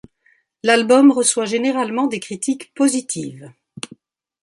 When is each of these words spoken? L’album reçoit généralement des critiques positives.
L’album 0.63 1.11
reçoit 1.11 1.45
généralement 1.45 2.07
des 2.07 2.19
critiques 2.19 2.73
positives. 2.73 3.51